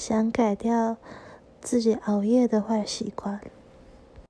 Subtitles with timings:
[0.00, 0.96] 想改掉
[1.60, 3.38] 自己熬夜的坏习惯。